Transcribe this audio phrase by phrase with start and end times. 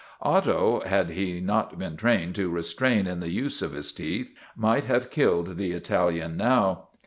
[0.23, 4.85] Otto, had he not been trained to restrain in the use of his teeth, might
[4.85, 6.87] have killed the Italian now.